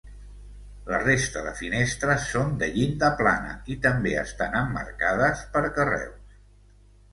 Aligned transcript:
La 0.93 1.01
resta 1.01 1.43
de 1.47 1.51
finestres 1.59 2.25
són 2.31 2.49
de 2.63 2.71
llinda 2.79 3.11
plana 3.21 3.53
i 3.75 3.79
també 3.85 4.17
estan 4.25 4.59
emmarcades 4.65 5.47
per 5.55 5.67
carreus. 5.79 6.45